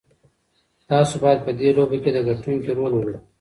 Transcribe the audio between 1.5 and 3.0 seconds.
دې لوبه کې د ګټونکي رول